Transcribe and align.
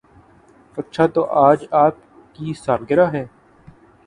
اچھا 0.77 1.05
تو 1.07 1.23
آج 1.41 1.65
آپ 1.81 1.95
کی 2.35 2.53
سالگرہ 2.55 3.07
ہے 3.13 3.25